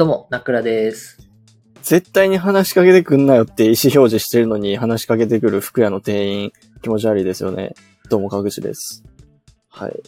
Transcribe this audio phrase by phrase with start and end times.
[0.00, 1.18] どうも、ナクラです。
[1.82, 7.74] 絶対に話しかけてくんなよって意思表示してるのに話しかけてくる服屋の店員、気持ち悪いですよね。
[8.08, 9.04] どうも、かぐしです。
[9.68, 10.02] はい。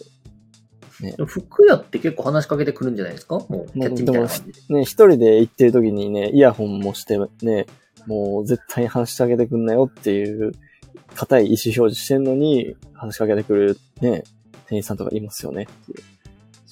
[1.03, 3.35] でも服屋って結構話しかけてくるんじゃないですか？
[3.35, 4.75] もう、キャッチみたいな感じで。
[4.77, 7.67] ね、一人で行ってる時にね、イヤホンもしてね、
[8.07, 10.53] もう絶対に話しかけてくんなよっていう、
[11.17, 14.25] 硬い意思表示してんのに、話しかけてくるね、
[14.69, 15.69] 店員さんとかいますよね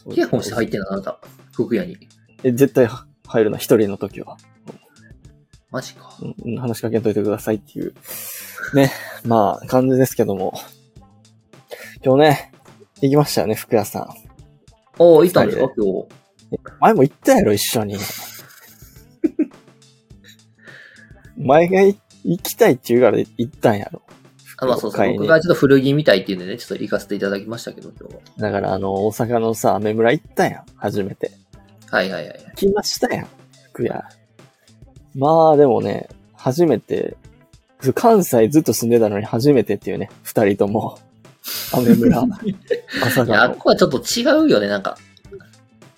[0.07, 1.21] イヤホンして入ってんのあなた。
[1.53, 1.99] 服屋に。
[2.43, 2.89] え、絶対
[3.31, 4.37] 入るな、一人の時は。
[5.71, 6.13] マジか。
[6.45, 7.95] うん話しかけといてくださいっていう、
[8.75, 8.91] ね、
[9.25, 10.53] まあ、感じですけども。
[12.05, 12.53] 今日ね、
[13.03, 14.09] 行きましたよね、服屋さん。
[14.99, 15.69] おー、いたんですか？
[15.77, 16.09] 今日。
[16.81, 17.97] 前も行ったやろ、一緒に。
[21.39, 24.03] 前がい行きたいって言うから行ったんやろ。
[24.59, 25.13] あ、まあそうそう。
[25.13, 28.21] 僕がちょっと古着みたいっていうんでね、ちょっと行かせていただきましたけど、今日は。
[28.39, 31.31] だから、あの、大阪のさ、アメ村行ったやん、初めて。
[31.91, 32.53] はいはいはい。
[32.57, 33.27] 来ましたやん、
[33.73, 34.05] 服屋。
[35.15, 37.17] まあ、でもね、初めて、
[37.95, 40.99] 関西ずっと住んでたのに初めてっていうね、二人とも。
[41.73, 42.23] アメ村、
[43.03, 44.99] 朝いや、あがっこはちょっと違うよね、なんか。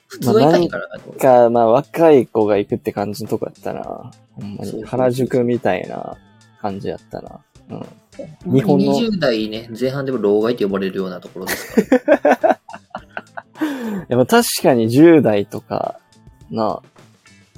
[0.07, 0.99] 普通は行かへんからな。
[1.19, 4.11] か、まあ、若い子が行くって感じのとこやったな。
[4.33, 4.85] ほんまに。
[4.85, 6.17] 原宿みたいな
[6.61, 7.41] 感じやったな。
[7.71, 8.55] うん。
[8.55, 12.61] 日本の20代ね、前半でも老害って呼ばれるようなところですから。
[14.09, 15.99] でも確かに10代とか、
[16.51, 16.81] な、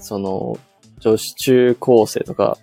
[0.01, 0.59] その、
[1.01, 2.59] 女子中高生とか、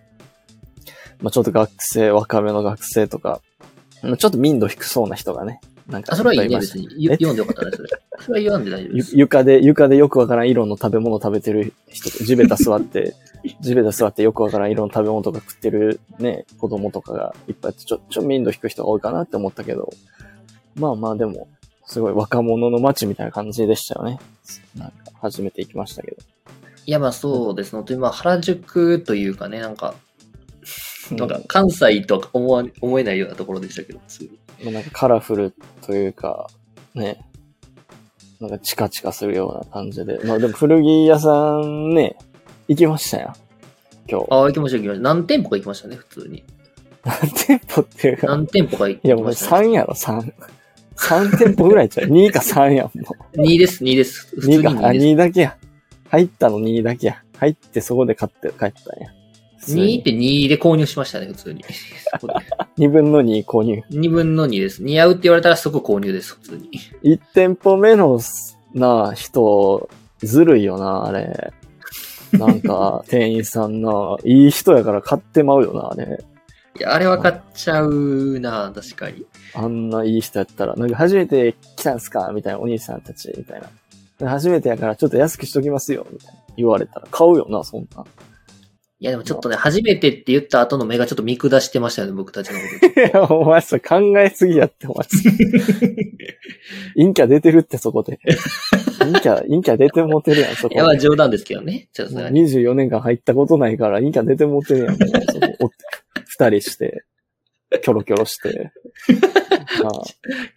[1.22, 3.42] まあちょっと学生、若めの学生とか、
[4.02, 6.88] まあちょっと民度低そうな人がね、なんかあ、それはいいね、別に。
[6.98, 7.90] ゆ読んでよかったね、それ。
[8.20, 9.18] それは言わんで大丈夫でゆす。
[9.18, 13.14] 床で、床でよくわからん色の食べ物食べてる人、地べた座って、
[13.62, 19.92] 地べた座ってよくわからん色の食べ物とか食ってるね、子供とかがいっぱいちょ、ちょ、民度低い人が多いかなって思ったけど、
[20.76, 21.48] まあまあでも、
[21.92, 24.18] すごい若者の街みたいな感じでしたよね。
[24.78, 26.18] なんか、初めて行きましたけど。
[26.86, 27.80] いや、まあそうですね。
[27.80, 29.94] 本当にまあ原宿というかね、なんか、
[31.12, 34.30] なんか関西とは思わ思えないようなところでしたけど、普通
[34.72, 36.50] なんかカラフルというか、
[36.96, 37.26] ね、
[38.40, 40.22] なんかチカチカするような感じで。
[40.24, 42.16] まあでも古着屋さんね、
[42.70, 43.34] 行きましたよ。
[44.08, 44.28] 今日。
[44.30, 45.04] ああ、行きました行きました。
[45.04, 46.46] 何店舗か行きましたね、普通に。
[47.04, 49.68] 何店舗っていうか、何店舗か行いやもうきました、ね。
[49.68, 50.34] 3やろ、3。
[51.02, 52.92] 3店舗ぐらいちゃう？2か3やん、も
[53.34, 54.28] 2です、2です。
[54.36, 54.42] 普う。
[54.42, 55.06] 通に2か、あ、2です。
[55.06, 55.58] 2だけや。
[56.10, 57.22] 入ったの2だけや。
[57.38, 58.68] 入ってそこで買って帰ったん
[59.02, 59.10] や。
[59.68, 61.64] 2って2で購入しましたね、普通に。
[62.78, 63.82] 2分の2購入。
[63.92, 64.84] 2分の2です。
[64.84, 66.70] 似合うって言われたら即購入です、普通に。
[67.04, 68.20] 1店舗目の
[68.74, 69.90] な、人、
[70.20, 71.52] ずるいよな、あれ。
[72.34, 76.24] なんか、店員さんな、いい人やから買ってまうよな、あれ。
[76.86, 79.26] あれ分かっちゃうな、確かに。
[79.54, 82.32] あんないい人やったら、なんか初めて来たんすか？
[82.34, 83.62] みたいな、お兄さんたち、みたい
[84.20, 84.30] な。
[84.30, 86.42] 初めてやからちょっと安くしときますよ、みたいな。
[86.58, 88.06] 言われたら買うよな、そんな。
[89.00, 93.02] いや、でもちょっとね、初めてって言った後の目がちょっと見下してましたよね、僕たちのこと。
[93.02, 95.08] いや、お前それ考えすぎやって、お前。
[96.96, 98.20] 陰キャ出てるって、そこで。
[99.00, 101.88] 陰キャ、 陰キャ出てもてるやん、そこいや、まあ冗談ですけどね。
[101.94, 105.72] ちょっともうさすがに24年間入ったことないから、陰キャ出てもてるやん、そこ
[106.42, 107.04] お二人して、
[107.82, 108.72] キョロキョロして。
[109.84, 109.92] ま あ、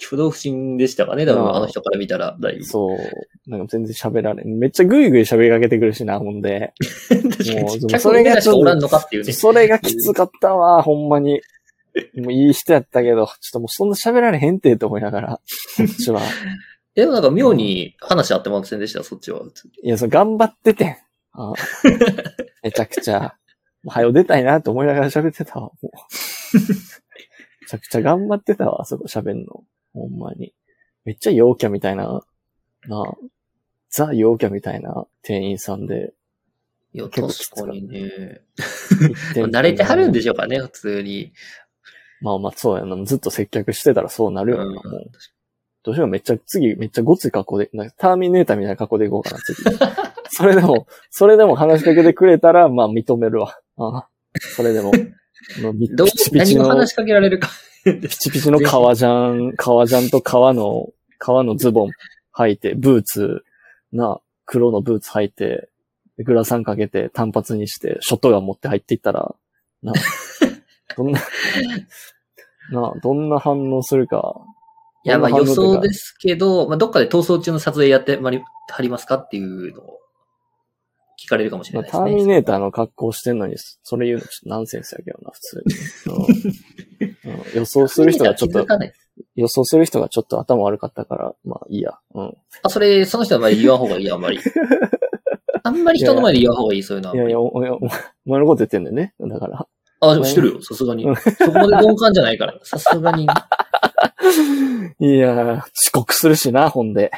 [0.05, 2.65] 挙動不審でしたかね、多分あの人から見たら、だいぶ。
[2.65, 3.51] そう。
[3.51, 4.59] なんか全然喋られん。
[4.59, 6.73] めっちゃグイグイ喋りかけてくるしな、ほんで。
[7.63, 8.41] もう客それが。
[8.41, 11.41] それがきつかったわ、ほんまに。
[12.17, 15.41] もういい人やったけど、ちょっともうそんな喋られへんってと思いながら、
[15.77, 16.21] こっちは。
[16.97, 19.43] でもなんか妙に話あってませんでした、そっちは。
[19.83, 20.97] いや、そう、頑張っててん。
[21.33, 21.55] ああ
[22.63, 23.35] めちゃくちゃ。
[23.85, 25.61] もう早う出たいなって思いながら喋ってたわ。
[25.61, 25.87] もう
[26.57, 29.63] めちゃくちゃ頑張ってたわ、あそこ喋んの。
[29.93, 30.55] ほんまに。
[31.05, 32.23] めっちゃ陽キャみたいな、
[32.89, 33.15] なあ、
[33.91, 36.15] ザ陽キャみたいな店員さんで。
[36.95, 38.41] いや、確かにね。
[39.37, 41.33] 慣れてはるんでしょうかね、普通に。
[42.21, 43.05] まあまあ、そうやな。
[43.05, 44.65] ずっと接客してたらそうなるよな。
[44.65, 45.11] うんもう
[45.83, 49.63] どうしようめっちゃ、次めっちゃごつい格好で、なんかターミネーターみたいな格好でいこうかな、次。
[50.31, 53.59] それでも、それでも話しかけてくれたら、まあ認めるわ。
[53.77, 54.09] ああ
[54.57, 54.93] それでも、
[55.95, 57.51] どう、何を話しかけられるか。
[57.85, 60.89] ピチピチの革ジャン、革ジャンと革の、
[61.19, 61.91] 革のズボン
[62.35, 63.45] 履いて、ブーツ、
[63.93, 65.69] な、黒のブーツ履いて、
[66.19, 69.35] グラサンかけて単発にして、ショットガン持って入っていったら、
[69.83, 69.93] な、
[70.97, 71.21] どんな、
[72.71, 74.41] な、どんな反応するか。
[75.05, 78.41] いや、まあ予想ですけど、まあどっかで逃走中の撮影やってまり、
[78.71, 79.99] はりますかっていうのを
[81.25, 82.27] 聞かれるかもしれまあ、ないですね。
[82.27, 87.55] ターミネーターの格好してんのに、それ言うのちょっとナンセンスやけどな、普通に。
[87.55, 88.67] 予想する人がちょっと、
[89.37, 91.99] 予想する人がちょっと頭悪かったから、まあいいや。
[92.15, 92.37] うん。
[92.63, 94.39] あ、それ、その人はあまり言わん方がいい、あんまり。
[95.63, 97.17] あんまり人の前で言わん方がいい、そういうのは。
[97.17, 97.79] いやいや、お前の
[98.47, 99.15] こと言ってんだよね。
[99.21, 99.67] だから。
[100.01, 101.17] あ、でもしてるよ、さすがにうん。
[101.17, 102.59] そこまで鈍感じゃないから。
[102.63, 103.27] さすがに。
[105.01, 107.11] いやー、遅刻するしな、ほんで。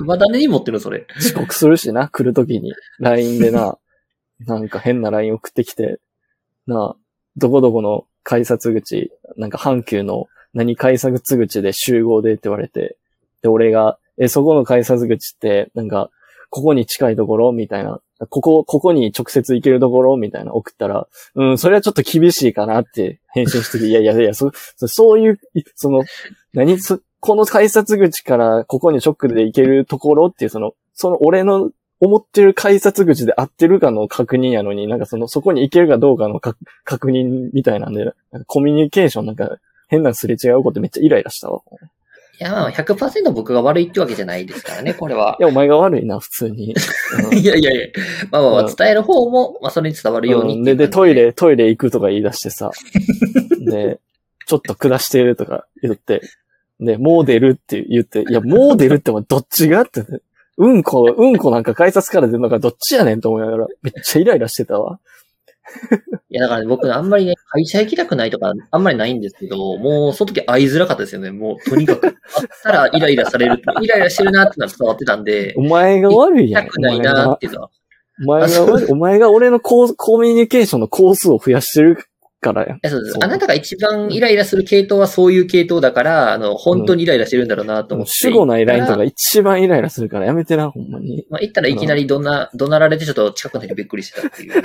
[0.00, 1.06] まだ根に持ってる、それ。
[1.18, 2.72] 遅刻するしな、来るときに。
[2.98, 3.78] LINE でな、
[4.46, 6.00] なんか変な LINE 送ってきて、
[6.66, 6.96] な、
[7.36, 12.96] どこどこの改札口、なんか阪急の何改札口で集合でって言われて、
[13.42, 16.10] で、俺が、え、そこの改札口って、なんか、
[16.50, 18.00] ここに近いところみたいな。
[18.28, 25.40] ここ、ここに直接行けるところみたいな送ったら、うん、それはちょっと厳しいかなって返信してて、いやいやいや、そ、そそういう、
[25.74, 26.02] その、
[26.54, 31.70] 何そ、この改札口からここに直で行けるところっていう、その、その俺の
[32.00, 38.14] 思ってる改札口で合ってるかの確認やのに、なんかその、そこに行けるかどうかのか確認みたいなんで、なんか
[38.46, 39.58] コミュニケーションなんか
[39.88, 41.62] 変なすれ違うことめっちゃイライラしたわ。
[42.38, 45.36] いや、まあ、100%僕が悪いってわけじゃないですからね、 これは。
[45.40, 46.74] いや、お前が悪いな、普通に。
[47.30, 47.86] う んいやいやいや。
[48.30, 51.14] まあまあまあ、うん伝える方も、まあ、それに伝わるようにうんで、で、トイ。
[51.14, 52.70] レ、トイレ行くとか言い出してさ。
[53.64, 54.00] で、
[54.46, 56.20] ちょっと下してるとか言って。
[56.78, 60.04] で、もう出るって言って、いや、もう出るってもどっちがって。
[60.58, 65.00] うんこ、うんこなんか改札から出るのかどっちやねんと思いながら、めっちゃイライラしてたわ。
[66.28, 71.30] いや、だからね、僕、あんまりね、会社行きたくないとか、あんまりないんですけど、もう、その時会いづらかったですよね。
[71.30, 72.02] もう、とにかく。
[72.02, 72.14] 会っ
[72.62, 73.62] たらイライラされる。
[73.80, 76.64] イライラしてるなってのは伝わってたんで、お前が悪いやん。
[76.64, 77.70] 行きたくないなっていうのは。
[78.24, 78.92] お前が悪い。
[78.92, 81.98] お前が俺のコーコミュニケーションのコースを増やしてる
[82.40, 82.76] からやん。
[82.76, 88.12] いやそうですあなたが一番イライラする系統はそういう系統だから、あの、本当にイライラしてるんだろうなと思って。
[88.14, 91.26] 主語ないラインとかま一番イライラするからやめてな、ほんまに。
[91.32, 94.62] あ、行ったらいきなりどんな、怒鳴られてちょっと近くの人にびっくりしてたっていう。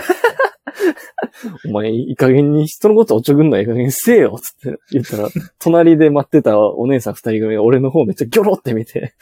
[1.67, 5.29] お前、いい加減に人のことおちょぐんのいい加減にせえよつって言ったら、
[5.59, 9.13] 隣で待ってたお姉さん二人組が俺の方めっちゃギョロって見て、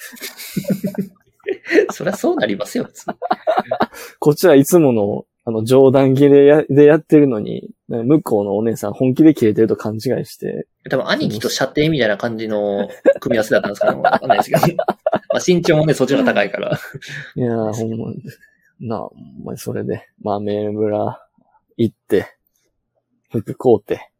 [1.92, 3.06] そりゃそうなりますよ、普通。
[4.20, 14.02] こっちはいつもの、あの、冗談切れやでやってるのに、向こうのお姉さん本気で切れてると勘違いして、多分、兄貴と射程みたいな感じの組み合わせだったんですかね。
[14.02, 14.78] わかんないですけど。
[14.78, 14.86] ま
[15.38, 16.80] あ、身長もね、そっちの方が高いから。
[17.36, 18.24] いやー、ほんまに、
[18.80, 21.20] なあ、ほんまにそれで、まあ、メー村
[21.80, 22.28] 行って、
[23.32, 24.12] 服買うて、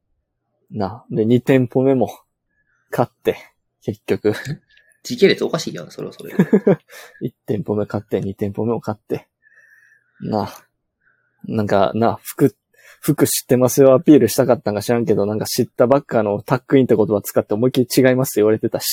[0.72, 2.10] なあ、で、2店舗目も
[2.90, 3.38] 買って、
[3.82, 4.34] 結局、
[5.04, 6.44] 時系列おかしいよね、それはそれで。
[7.22, 9.28] 1店舗目買って、2店舗目も買って。
[10.22, 10.66] なあ。
[11.46, 12.56] なんか、なあ、服、
[13.02, 18.88] 服知ってますよアピールしたかったんか知らんけど、なんか知ったばっかのタックインって言葉使って思いっきり違いますって言われてたし。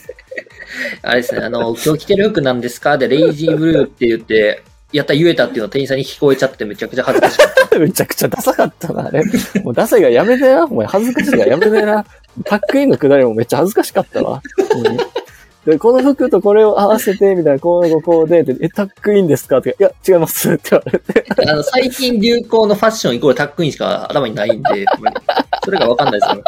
[1.02, 2.96] あれですね、あの、今日着てる服なんですか？
[2.98, 4.62] で、レイジーブルーって言って、
[4.92, 7.78] やった言えたっていうのを店員さんに聞こえちゃってめちゃくちゃ恥ずかしかった。
[7.80, 9.22] めちゃくちゃダサかったな、あれ。
[9.62, 10.64] もうダサいがやめてな。
[10.64, 12.04] お前恥ずかしいがやめてな。
[12.44, 14.42] タックインのくだりもめっちゃ恥ずかしかったわ。
[14.84, 14.98] うん
[15.66, 19.58] で、この服とこれを合わせて、みたいな、こうこうこうで、でえ、タックインですか？
[19.58, 21.26] って、いや、違いますって言われて。
[21.46, 24.86] あの、最近流行のファッションイコールタックインしか頭にないんで、
[25.62, 26.42] それがわかんないですよ。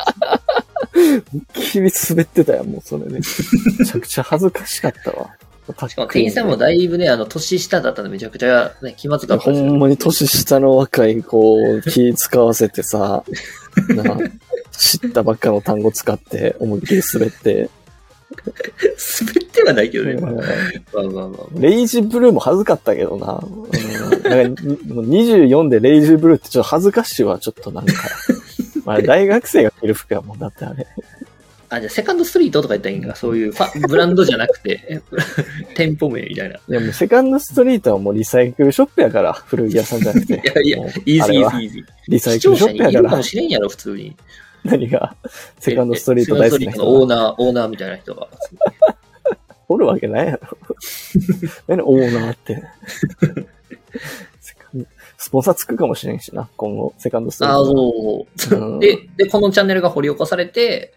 [1.52, 3.10] 日々滑ってたよ、もうそれで。
[3.16, 5.28] めちゃくちゃ恥ずかしかったわ。
[5.76, 9.52] タしかも店員さんもだいぶね、あの、年下だったんでめちゃくちゃね、気まずかったほ。
[9.52, 13.24] んまに年下の若い子を気使わせてさ、
[13.94, 14.18] な
[14.72, 17.70] 知ったばっかの単語使って思いっきり滑って、
[19.20, 20.14] 滑ってはないけどね。
[20.14, 21.46] まあまあまあまあ。
[21.54, 23.40] レイジブルーも恥ずかったけどな。
[23.44, 27.92] うん、なんかに もう24でレイジブルーってちょっと恥ずかしいわ、ちょっとなんか。
[28.84, 30.86] まあ大学生が着る服やもんだってあれ。
[31.72, 33.14] あ、じゃあセカンドストリートとか言ったらいいんか。
[33.17, 35.00] そういうファブランドじゃなくて、
[35.74, 36.56] 店舗名みたいな。
[36.56, 40.43] いいやもうセカンドストリートはもうリサイクルショップやから、古着屋さんじゃなくて。
[40.55, 41.84] やいやもう、イージーイージーイージー。
[42.08, 44.14] リサイクルショップやからかも、しれんやろ、普通に。
[44.64, 45.17] 何が、
[45.58, 48.29] セカンドストリート大好きなセカンドストリートのオ人がーナー、オーナーみたいな人が。
[49.69, 50.58] おるわけないやろ。
[51.69, 51.82] 何？
[51.82, 52.62] オーナーって。
[55.17, 58.26] スポンサーつくかもしれんしな、今後、セカンドストリーああ、ト。
[58.36, 58.60] そう。
[58.60, 60.93] うんで、で、このチャンネルが掘り起こされて、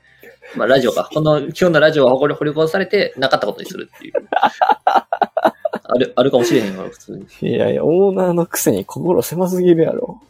[0.56, 1.10] まあ、ラジオか。
[1.12, 4.14] この、今日のラジオが掘り掘り起こされて、なかったことにするっていう。
[5.88, 7.12] ある、あるかもしれへんから、普通
[7.42, 7.50] に。
[7.50, 10.22] いやいや、オーナーのくせに心狭すぎるやろ。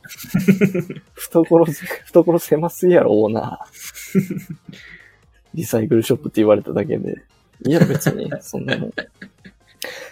[1.15, 4.55] 懐、懐狭すぎやろ、オーナー。
[5.53, 7.23] リサイクルショップって言われただけで。
[7.65, 8.89] いや、別に、そんなもん。
[8.89, 8.93] い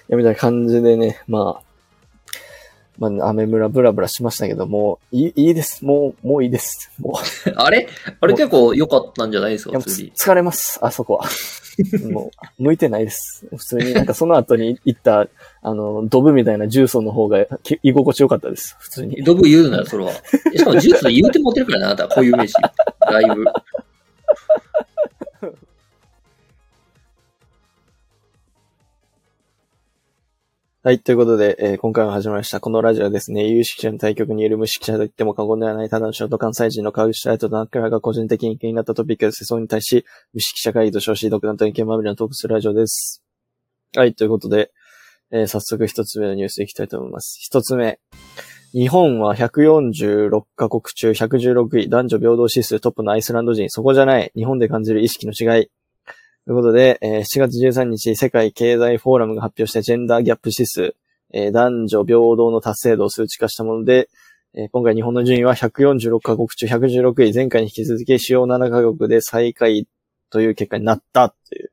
[0.07, 1.72] や、みたいな感じでね、まあ、
[2.99, 5.83] まあ、アメ村ブラブラしましたけども、いい、いいです。
[5.83, 6.91] もう、もういいです。
[6.99, 7.87] もう、 あれ？
[8.21, 9.77] あれ結構良かったんじゃないですか？
[9.77, 11.25] 疲れます、あそこは。
[12.11, 13.47] もう、向いてないです。
[13.49, 15.27] 普通になんかその後に行った、
[15.63, 18.75] あの、ドブみたいな重曹の方がき居心地よかったです。
[18.79, 19.23] 普通に。
[19.23, 20.11] ドブ言うなよ、それは。
[20.53, 22.53] えしかも、ジュースで言うて持ってるからな、あなた、こういう名詞。
[22.99, 23.43] だいぶ。
[30.85, 32.59] はい、ということで、えー今回も始まりました。
[32.59, 43.23] このラジオはですね、有識者の対局にいる無識者と言っても過言ではない、ただのショート関西人の川口大とナックラが個人的に気になったトピックや世相に対し、無識者会議と称し、独断と意見まみれのトークするラジオです。
[43.95, 44.71] はい、ということで、
[45.31, 47.37] えー早速一つ目のニュースいきたいと思います。
[47.39, 47.99] 一つ目。
[48.73, 55.69] 日本は146カ国中116位、男女平等指数トップのアイスランド人、そこじゃない、日本で感じる意識の違い。
[56.45, 60.95] ということで、えー7月13日、世界経済フォーラムが発表したジェンダーギャップ指数、
[61.31, 64.09] えー男女平等の達成度を数値化したもので、
[64.53, 69.87] えー今回日本の順位は146カ国中116位、前回に引き続き主要7カ国で最下位
[70.29, 71.71] という結果になったという、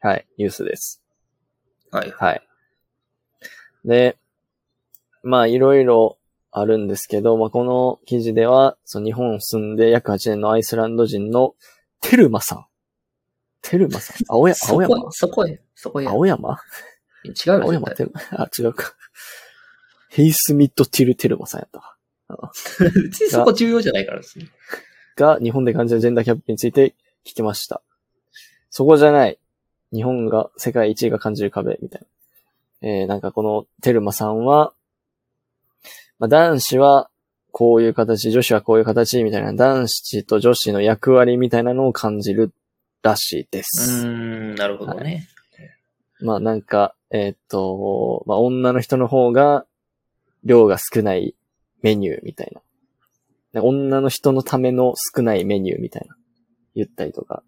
[0.00, 1.02] はい、ニュースです。
[1.90, 2.10] はい。
[2.10, 2.42] はい。
[3.84, 4.18] で、
[5.22, 6.18] まあ、いろいろ
[6.50, 11.54] あるんですけど、まあ、この記事では、その日本を住んで約8年のアイスランド人の
[12.00, 12.69] テルマさん。
[13.62, 14.16] テルマさん？
[14.28, 14.96] 青や、青山？
[14.96, 16.06] そこ、そこへ、そこへ。
[16.06, 16.58] 青山？
[17.24, 17.62] 違うよ。
[17.64, 18.20] 青山絶テルマ？
[18.42, 18.94] あ、違うか。
[20.08, 21.96] ヘイスミッド・ティル・テルマさんやったわ。
[22.78, 24.46] 対 別にそこ重要じゃないからですね。
[25.16, 27.82] が、日本で感じるジェンダーキャップについて聞きました。
[28.70, 29.38] そこじゃない。
[29.92, 32.02] 日本が世界一位が感じる壁、みたい
[32.82, 32.88] な。
[32.88, 34.72] えー、なんかこのテルマさんは、
[36.18, 37.10] まあ、男子は
[37.52, 42.52] こういう形、女子はこういう形、みたいな、男子と女子の役割みたいなのを感じる
[43.02, 44.06] らしいでうす。
[44.06, 45.28] ーん、なるほどね。
[46.20, 49.66] まあなんか、えーっと、まあ女の人の方が
[50.44, 51.34] 量が少ない
[51.82, 52.60] メニューみたいな。
[53.52, 56.16] で女の人のための少ないメニューみたいな。
[56.74, 57.42] 言ったりとか。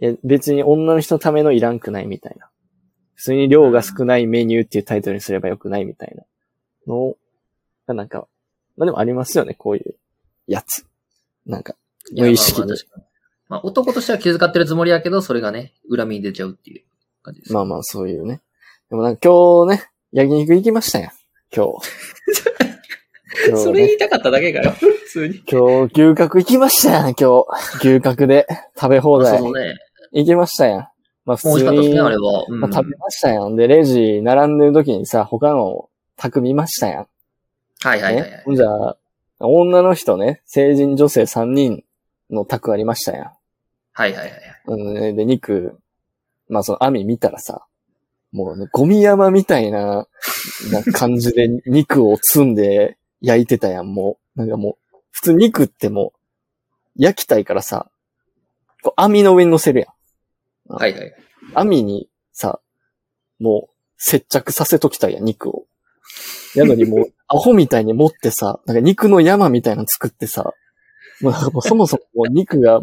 [0.00, 2.50] え別に女の人のためのいらんくないみたいな。
[3.14, 6.24] 普通に量が少ないメニューっていうタイトルにすればよくないみたいな
[6.86, 7.14] の
[7.86, 8.26] がなんか、
[8.76, 9.94] まあでもありますよね、こういう
[10.46, 10.86] やつ。
[11.46, 11.76] なんか、
[12.12, 13.11] いや無意識にまあまあ
[13.52, 16.84] まあ男としては気遣ってるつもりやけど、それがね、恨みに出ちゃうっていう
[17.22, 17.52] 感じです。
[17.52, 18.40] まあまあそういうね。
[18.88, 21.10] でもなんか今日ね、焼肉行きましたやん。
[21.54, 21.72] 今日。
[23.46, 24.70] 今日ねそれ言いたかっただけかよ。
[24.70, 25.42] 普通に。
[25.46, 27.44] 今日、牛角行きましたやん、今
[27.82, 27.86] 日。
[27.86, 29.38] 牛角で食べ放題。
[29.38, 29.74] そうね。
[30.12, 30.88] 行きましたやん。
[31.26, 32.44] まあ普もう美味し通に、かったですね、あれは。
[32.48, 33.56] うんまあ、食べましたやん。
[33.56, 37.06] で、レジ並んでる時にさ、他の宅見ましたやん。
[37.82, 38.44] はいはいはいはねい。。
[38.46, 38.96] ほんじゃあ、
[39.40, 41.84] 女の人ね、成人女性3人
[42.30, 43.32] の宅ありましたやん。
[43.92, 44.40] はいはいはい。
[44.66, 45.78] うんねで、肉、
[46.48, 47.66] まあその網見たらさ、
[48.32, 50.06] もうね、ゴミ山みたいな、
[50.70, 54.38] な感じで肉を積んで焼いてたやん、もう。
[54.38, 56.18] なんかもう、普通肉ってもう、
[56.96, 57.90] 焼きたいからさ、
[58.82, 60.74] こう網の上に乗せるやん。
[60.74, 61.14] はいはい。
[61.54, 62.60] 網にさ、
[63.38, 65.66] もう、接着させときたいやん、肉を。
[66.54, 70.54] やのにもう、 アホみたいに持ってさ、なんか肉の山みたいなの作ってさ、
[71.20, 72.82] もうそもそも肉が、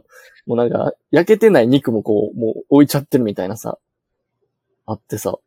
[0.50, 3.78] もうなんか、焼けてない肉もこう、もう置いちゃってるみたいなさ、
[4.88, 5.38] あってさ、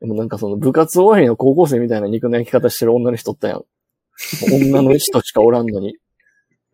[0.00, 3.64] でもなんかその部活終わりの高校生みたいな肉の焼き方してる女の人おったやん。
[4.52, 5.96] 女の人しかおらんのに。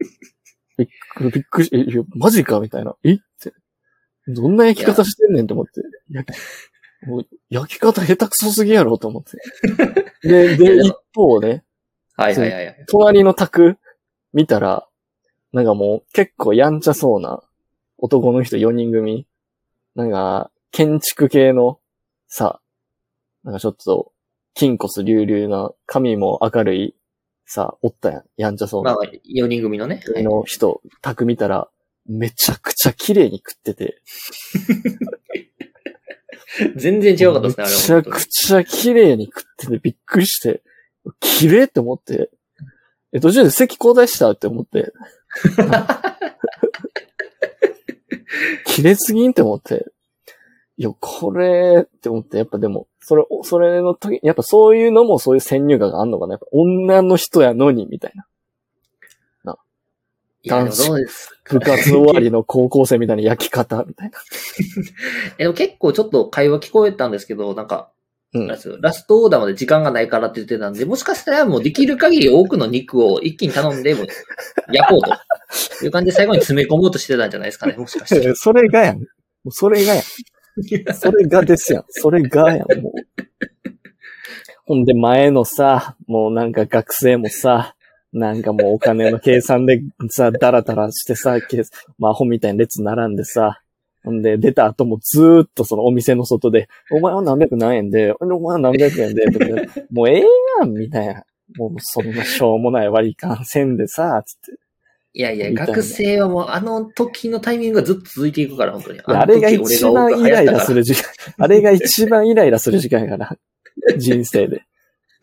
[0.78, 2.96] びっくり、びっくりし、え、いやマジかみたいな。
[3.04, 3.12] え？
[3.12, 3.52] って。
[4.28, 5.82] どんな焼き方してんねんって思って。
[6.08, 9.36] 焼きもう焼き方下手くそすぎやろと思って。
[10.26, 11.64] で、 で、一方ね、
[12.16, 12.84] はいはいはいはい。
[12.88, 13.76] 隣の宅
[14.32, 14.88] 見たら、
[15.52, 17.42] なんかもう結構やんちゃそうな
[17.98, 19.26] 男の人4人組。
[19.94, 21.78] なんか、建築系の
[22.26, 22.60] さ、
[23.44, 24.12] なんかちょっと、
[24.56, 26.96] 筋骨隆々な、髪も明るい、
[27.46, 28.24] さ、おったやん。
[28.36, 30.02] やんちゃそうなまあ、4人組のね。
[30.12, 31.68] はいの人、宅見たら、
[32.06, 34.00] めちゃくちゃ綺麗に食ってて。
[36.76, 40.62] 全然違うかったですね、あれめちゃくちゃ綺麗に食っててびっくりして、
[41.20, 42.30] 綺麗って思って、
[43.12, 44.94] え、途中で席交代したって思って。
[48.74, 49.86] 綺麗すぎんって思って。
[50.76, 58.26] いや、これって思って、やっぱでも、それ、それの時、やっぱそういうのもそういう先入観があんのかなやっぱ女の人やのに、みたいな。
[60.42, 64.18] いや、でもどうです部活終わりの高校生みたいな焼き方、みたいな。
[65.38, 67.92] えでも結構ちょっと会話聞こえたんですけど、なんか、
[68.34, 68.56] うんラ
[68.92, 73.94] ストオーダーまで時間がないからって言ってたんで、もしかしたらもうできる限り多くの肉を一気に頼んで、
[74.72, 75.12] 焼こうと
[75.84, 78.34] いう感じで最後に詰め込もうとしてたんじゃないですかね、もしかして。
[78.34, 79.00] それがやん。
[79.50, 80.04] それがやん。
[80.94, 81.84] それがですやん。
[81.88, 82.92] それがやん、もう。
[84.66, 87.76] ほんで前のさ、もうなんか学生もさ、
[88.12, 91.62] なんかもうお金の計算でさ、ダラダラしてさ、け
[91.98, 93.60] まあアホみたいに列並んでさ、
[94.04, 100.24] ほんで出た後もずーっとそのお店の外で、お前は何百何円で、お前は何百円で、とかでもうええ
[100.60, 101.24] やん、みたいな。
[101.56, 104.60] もうそんなしょうもない割り勘せんでさ、つって。
[105.16, 109.00] いやいや、学生はもうあの時のタイミングがずっと続いていくから、本当に。
[109.04, 110.78] あれが一番イライラする。
[110.78, 111.04] る時間、
[111.38, 113.38] あれが一番イライラする時間やから。
[113.96, 114.64] 人生で。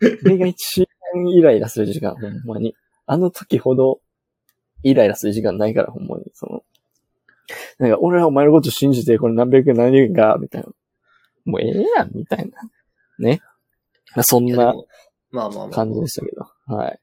[0.00, 2.74] これが一番イライラする時間、ほんまに。
[3.06, 4.00] あの時ほど
[4.82, 6.24] イライラする時間ないから、ほんまに。
[6.34, 6.61] その、
[7.78, 10.68] なんか、俺はお前のこと信じて、これ何百円何円か、みたいな。
[11.44, 12.58] もうええやん、みたいな。
[13.18, 13.40] ね。
[14.22, 14.74] そんな
[15.30, 15.68] まあまあまあ。
[15.70, 16.74] 感じでしたけど。
[16.74, 16.98] はい。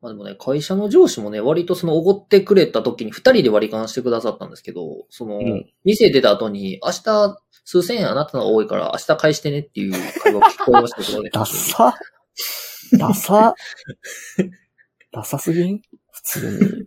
[0.00, 11.30] まあでもね、会社の上司もね、割とその、おごってくれた時に二人で割り勘してくださったんですけど、その、うん店出た後に、明日、数千円あなたのが多いから、明日返してねっていう会話が聞こえましたけどね。
[11.34, 11.94] ダサ
[12.98, 13.54] ダサ
[15.12, 15.82] ダサすぎん？
[16.10, 16.86] 普通に。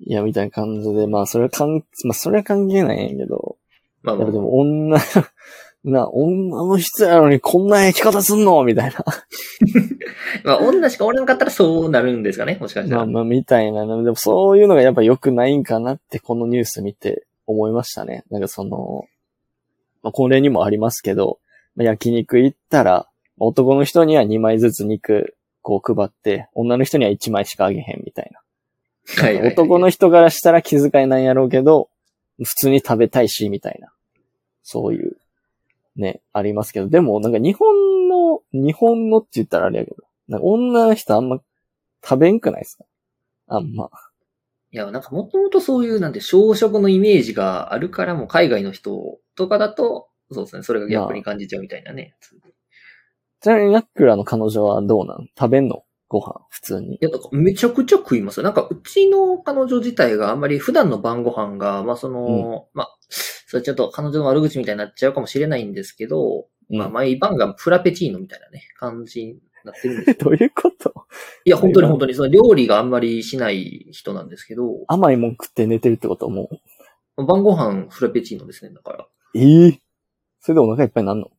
[0.00, 3.56] いや、みたいな感じで、まあ、それは関、まあ、それは関係ないんやけど、
[4.02, 4.98] まあまあやっぱでも女、
[5.84, 8.64] な、女の人やのにこんな生き方すんの？
[8.64, 9.04] みたいな。
[10.44, 13.02] まあ、女しかおらなかったらそうなるんですかね、もしかしたら。
[13.02, 13.86] まあまあ、みたいな。
[13.86, 18.24] でもそういうのがやっぱ良くないんかなって、このニュース見て思いましたね。
[18.30, 19.04] なんかその、
[20.02, 21.38] まあ、これにもありますけど、
[21.76, 23.06] まあ、焼肉行ったら、
[23.38, 28.40] 男の人には2枚ずつ肉、こう配って、女の人には1枚しかあげへんみたいな。
[29.06, 31.88] はいはいはい男の人からしたら気遣いなんやろうけど、
[32.42, 33.92] 普通に食べたいし、みたいな。
[34.62, 35.16] そういう、
[35.96, 36.88] ね、ありますけど。
[36.88, 39.96] でも、なんか日本の、日本のって言ったらあれやけど、
[40.28, 41.40] なんか女の人あんま
[42.02, 42.84] 食べんくないですか？
[43.46, 43.90] あんま。
[44.72, 52.16] いや、なんかもともとそういう、なんて、小食のイメージがあるから、もう海外の人とかだと、そうですね、それが逆に感じちゃうみたいなね。
[53.40, 55.28] ちなみにナックラの彼女はどうなん？
[55.38, 55.84] 食べんの？
[56.08, 56.98] ご飯、普通にい。
[57.00, 58.42] や、だからめちゃくちゃ食います。
[58.42, 70.16] なんか、うちの彼女自体があんまり普段の晩ご飯が、まあその、まあ、それちょっと彼女の悪口みたいになっちゃうかもしれないんですけど、まあ毎晩がフラペチーノみたいなね、感じになってるんですよ。
[70.24, 70.92] どういうこと？
[71.44, 76.48] いや、本当に本当に、その料理があんまりしない人なんですけど、甘いもん食って寝てるってことも？
[77.16, 77.24] う。
[77.24, 79.06] 晩ご飯フラペチーノですね、だから。
[79.34, 79.80] ええ
[80.40, 81.30] それでお腹いっぱいになんの？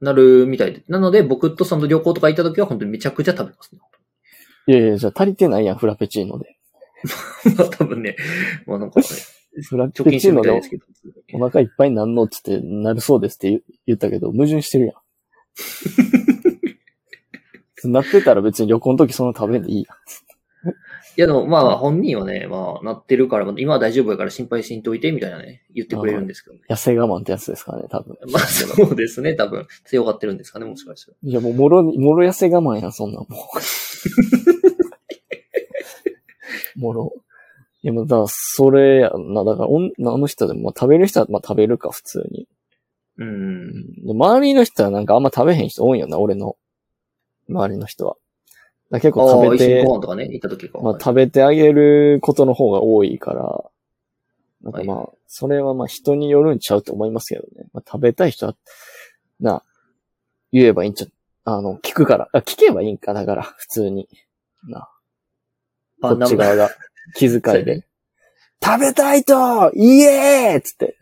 [0.00, 0.82] なるみたいで。
[0.88, 3.80] なので、僕とその旅行とか行った時は本当にめちゃくちゃ食べますね。
[4.66, 6.56] いやいや、じゃあ足りてないやん、フラペチーノで。
[7.56, 8.16] まあ多分ね、
[8.66, 9.06] まあなんかね、
[9.68, 10.60] フラ貯ペチーノで。
[11.32, 14.96] お腹いっぱいになんのっつってなるそうですって言言ったけど、矛盾してるやん。
[17.92, 19.96] なってたら別に旅行の時そんな食べんでいいやん。
[21.16, 26.62] いやでもまあ本人はね、まあなってるから、今は大丈夫やから心配しんといてみたいなね、言ってくれるんですけどね。
[26.68, 28.16] 痩せ我慢ってやつですからね、多分。
[28.30, 29.66] まあそうですね、多分。
[29.84, 31.16] 強がってるんですかね、もしかしたら。
[31.22, 33.60] いや、もう、もろに、もろ痩せ我慢やん、そんなんもう。
[36.80, 37.12] もろ。
[37.82, 39.44] いや、もう、だから、それやんな。
[39.44, 42.46] だから、おんあの人でも、まあ、食べる人は、まあ、食べるか、普通に。
[43.18, 44.06] うん。
[44.06, 46.56] で、周りの人はなんかあんま食べへん人多いよな、俺の。
[47.48, 48.16] 周りの人は。
[48.90, 50.80] だ結ああ、構食べてご、飯とかね、行った時か。
[50.80, 53.64] まあ、食べてあげることの方が多いから、
[54.62, 57.66] なんかまあ、それはまあ人によるんちゃうと思いますけどね。
[57.72, 58.56] まあ、食べたい人は、
[59.40, 59.62] な、
[60.52, 61.12] 言えばいいんちゃう。
[61.44, 62.28] あの、聞くから。
[62.32, 64.08] あ、聞けばいいんか、だから、普通に。
[64.68, 64.88] な、あ
[66.00, 66.70] こっち側が
[67.14, 67.84] 気遣いで。
[68.62, 70.96] 食べたいとイエーっつって。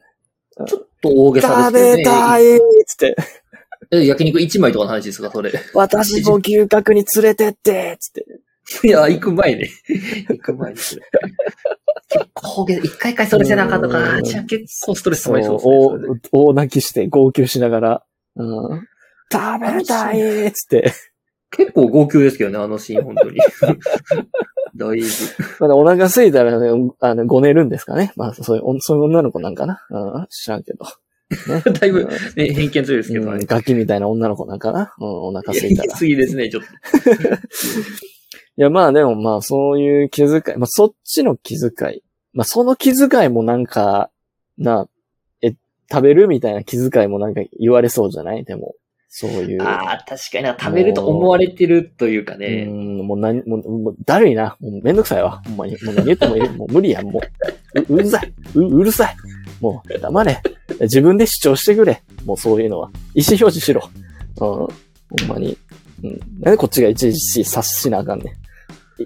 [0.67, 1.97] ちょっと大げさ食ですね。
[1.97, 3.17] べたいっつって。
[3.91, 5.53] え焼肉1枚とかの話ですか、それ。
[5.75, 8.27] 私も牛角に連れてってつって。
[8.87, 9.71] いや、行く前ね。
[10.29, 10.77] 行く前に。
[10.77, 11.01] 結
[12.35, 15.55] 構一回一回それせなあかんとうか、んじゃあ結構ストレス溜まりそ
[15.95, 16.21] うですね。
[16.33, 18.05] 大大泣きして、号泣しながら、
[18.37, 18.87] うん、
[19.33, 20.93] 食べたいっつって。
[21.51, 23.39] 結構号泣ですけどね、あのシーン、本当に。
[24.77, 25.07] だいぶ。
[25.61, 26.69] まだお腹空いたらね、
[27.01, 28.13] あの、ご寝るんですかね。
[28.17, 29.81] まあ、そういう、おそういう女の子なんかな。
[29.91, 30.85] うん、知らんけど。
[31.55, 31.63] ね。
[31.81, 33.45] だいぶうんね、偏見強いですけど、うんね。
[33.47, 34.95] ガキみたいな女の子なんかな。
[35.01, 35.89] うん、お腹空いたら。
[35.89, 36.69] 言 い過ぎですね、ちょっと。
[37.21, 42.03] いや、まあでもまあ、そういう気遣い、まあそっちの気遣い。
[42.33, 44.11] まあその気遣いもなんか、
[44.59, 44.89] な、
[45.43, 45.55] え、
[45.91, 48.45] 食べるみたいな気遣いもなんか言われそうじゃない？
[48.45, 48.75] でも、
[49.09, 49.63] そういう。
[49.63, 52.65] ああ、確かにな、食べると思われてるというかうね。
[52.65, 54.57] ん、もう何、もう、もうだるいな。
[54.61, 55.43] もうめんどくさいわ。
[55.47, 55.73] ほんまに。
[55.83, 56.49] もう何言ってもいい。
[56.57, 57.21] もう無理やん、も
[57.75, 57.81] う。
[57.81, 58.33] う、うるさい。
[58.55, 59.17] う、うるさい。
[59.61, 60.43] もう、黙れ。
[60.81, 62.03] 自分で主張してくれ。
[62.27, 62.91] もうそういうのは。
[63.15, 63.89] 意思表示しろ。
[64.41, 64.47] うん。
[64.47, 65.57] ほんまに。
[66.05, 66.21] うん。
[66.41, 68.37] なんでこっちがいちいち察しなあかんね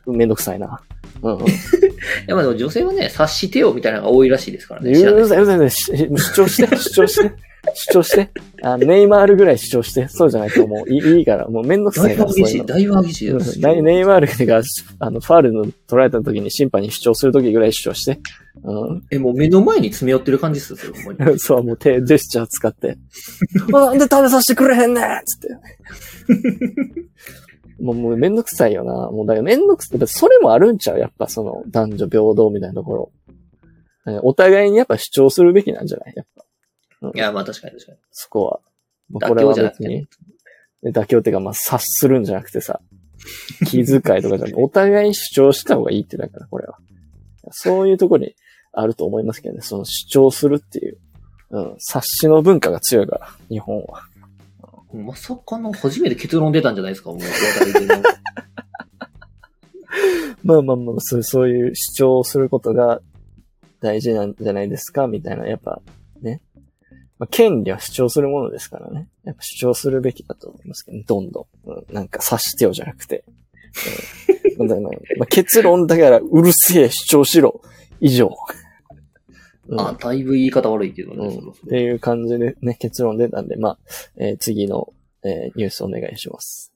[0.06, 0.16] ん。
[0.16, 0.80] めんどくさいな。
[1.22, 1.40] うん。
[1.42, 1.44] い
[2.26, 4.90] や、まあでも女性はね、察してよみたいなのが多いらしいですからね。
[4.90, 7.51] うるさい、うるさい、主張して、主張して。
[7.74, 8.30] 主張して。
[8.62, 10.08] あネイマールぐらい主張して。
[10.08, 11.48] そうじゃないともういいいいから。
[11.48, 12.28] もうめんどくさだいいから。
[12.30, 13.32] ぶ激しい、だいぶ激しい。
[13.82, 14.62] ネイマールが、
[14.98, 18.20] あの、ファールの取られた時に審判に主張する時ぐらい主張して。
[18.64, 21.34] うえ、もう目の前に詰め寄ってる感じですよ、ほんまに。
[21.34, 21.38] ん。
[21.40, 22.96] そう、もう手、ジェスチャー使って。
[23.72, 25.48] あなんで食べさせてくれへんねんつって。
[27.82, 28.92] もう、もうめんどくさいよな。
[29.10, 29.98] もうだからめんどくさい。
[30.06, 30.98] それもあるんちゃう？
[30.98, 33.12] やっぱその、男女平等みたいなところ。
[34.22, 36.12] お互いにやっぱ主張するべきなんじゃない？
[36.16, 36.44] やっぱ。
[37.14, 37.98] いや、まあ確かに確かに。
[38.10, 38.60] そこは。
[39.10, 40.06] まあこれは別に。
[40.82, 42.80] で妥協っていうか、まあ、察するんじゃなくてさ、
[43.66, 46.78] 気遣いとかじゃなくて、お互いに主張した方がいいってだから、これは。
[47.50, 48.34] そういうところに
[48.72, 50.98] あると思いますけどね、その主張するっていう、
[51.50, 54.02] うん、察しの文化が強いから、日本は。
[54.92, 57.20] まさかの初めて結論出たんじゃないですか、もう。
[60.44, 63.00] まあまあまあ、そうそういう主張することが
[63.80, 66.01] 大事なんじゃないですか、みたいな、やっぱね。
[67.22, 69.06] まあ、権利は主張するものですからね。
[69.22, 71.70] やっぱ主張するべきだと思いますけど、ね、どんどん。
[71.70, 73.22] うん、なんか察してよじゃなくて。
[74.58, 74.88] うん、 ま
[75.20, 77.62] あ、結論だからうるせえ主張しろ。
[78.00, 78.28] 以上。
[79.68, 81.28] うん、あ、だいぶ言い方悪いけどね。
[81.28, 83.78] うん、っていう感じでね、結論出たんで、まあ、
[84.16, 86.71] えー、次の、えー、ニュースお願いします。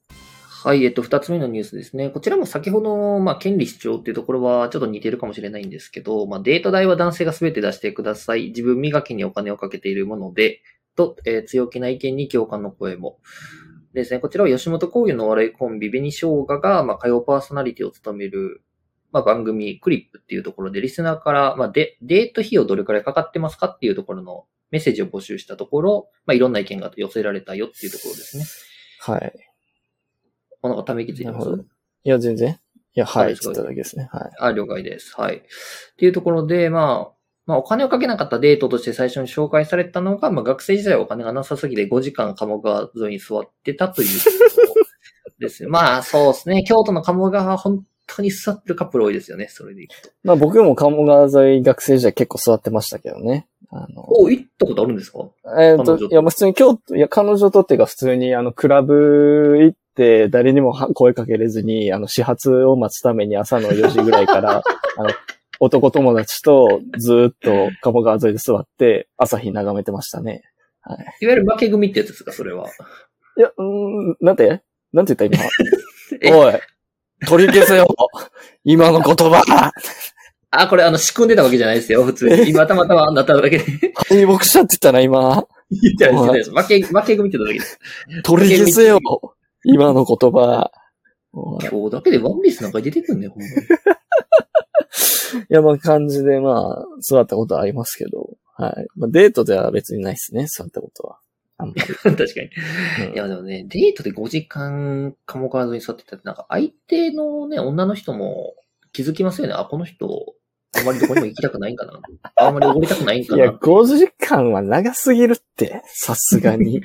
[0.67, 2.09] はい、えっと、二つ目のニュースですね。
[2.09, 8.47] こちらも先ほど、まあ、権利主張っていうところはちょっと似てるかもしれないんですけど、まあ、デート代は男性が全て出してください。
[8.47, 10.61] 自分磨きにお金をかけているもので、
[10.97, 13.17] と、えー、強気な意見に共感の声も。
[13.93, 18.61] ですね、こちらは吉本興業の笑いコンビ、紅生姜が、まあ、火曜パーソナリティを務める、
[19.13, 28.43] まあ、番組、クリップっていうところで、リスナーから、まあ、デデート費用どれくらいかかってますかっていうところのメッセージを募集したところ、まあ、いろんな意見が寄せられたよっていうところですね。
[28.99, 29.47] はい。
[30.61, 32.51] あ、なんかため息ついてますいや、全然。
[32.93, 34.09] いや、はい、言っただけですね。
[34.11, 34.31] はい。
[34.39, 35.13] あ、了解です。
[35.19, 35.37] はい。
[35.37, 35.41] っ
[35.97, 44.07] ていうところで、まあ、まあ、お金をかけなかったデートとして最初に紹介されたのが、まあ、学生時代お金がなさすぎて5時間鴨川沿いに座ってたという
[45.39, 45.69] ですね。
[45.71, 46.63] まあ、そうですね。
[46.67, 49.47] 京都の鴨川は本当に座ってるカップル多いですよね。
[49.49, 50.09] それでいくと。
[50.23, 53.47] まあ、僕も鴨川沿い学生時代結構座ってましたけどね。
[53.69, 54.11] あの。
[54.11, 55.19] お、行ったことあるんですか？
[55.59, 59.77] えっ、と、いや、もう普通に京都、いや、彼女とっていうか普通にあの、クラブ行って、
[60.29, 64.61] 誰にも声かけれずに、あの、始発を待つために朝の4時ぐらいから、
[64.97, 65.09] あの、
[65.59, 70.43] 男友達とずっと鴨川沿いで座って朝日眺めてましたね。
[70.81, 70.97] はい。
[71.21, 72.67] いわゆる負け組ってやつですか、それは。
[73.37, 74.61] いや、うん、なんて
[74.93, 75.37] なんて言った
[76.21, 76.53] 今 おい、
[77.27, 77.87] 取り消せよ
[78.63, 79.71] 今の言葉
[80.49, 82.49] あ、これあの、仕組んでたわけじゃないですよ、普通に。
[82.49, 83.63] 今たまたまなっただけで。
[83.95, 85.45] 敗北者って言ったな、今。
[85.69, 86.51] 言ってないです。
[86.51, 87.79] 負け、負け組って言っただけです。
[88.23, 88.99] 取り消せよ
[89.65, 90.71] 今の言葉。
[91.33, 93.53] 今日だけでワンピースなんか出てくんね、ほんまに。
[93.53, 98.87] いや、まあ感じで、まあ、座ったことはありますけど、はい。
[98.95, 101.19] まあデートでは別にないですね、座ったことは。
[101.57, 102.23] 確か
[103.03, 103.07] に。
[103.07, 108.55] うん、いや、でもね、デートで5時間、鴨川沿いに座ってたって、なんか相手のね、女の人も
[108.93, 109.53] 気づきますよね。
[109.53, 110.35] あ、この人、
[110.77, 111.99] あんまりどこにも行きたくないんかな。
[112.35, 113.43] あんまり登りたくないんかな。
[113.43, 116.83] いや、5時間は長すぎるって、さすがに。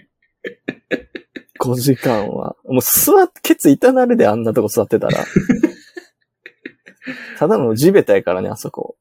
[1.62, 2.56] 5時間は。
[2.64, 5.24] もう座って、ケツ痛なるであんなとこ座ってたら。
[7.38, 8.96] ただの地べたやからね、あそこ。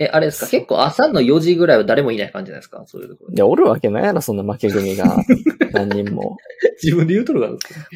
[0.00, 0.50] え、あれですか？
[0.50, 2.84] 結構朝の4時ぐらいは誰もいない感じじゃないですか？
[2.86, 3.34] そういうところ。
[3.34, 5.16] いや、おるわけないやろ、そんな負け組が。
[5.72, 6.36] 何人も。
[6.82, 7.52] 自分で言うとるから